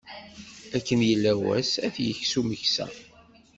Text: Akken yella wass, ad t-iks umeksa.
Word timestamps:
Akken 0.77 0.99
yella 1.09 1.31
wass, 1.41 1.71
ad 1.85 1.91
t-iks 1.95 2.33
umeksa. 2.39 2.87